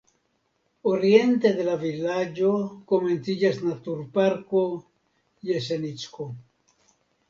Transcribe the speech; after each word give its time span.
Oriente 0.91 1.51
de 1.59 1.65
la 1.67 1.75
vilaĝo 1.83 2.49
komenciĝas 2.95 3.63
naturparko 3.69 4.67
Jesenicko. 5.55 6.33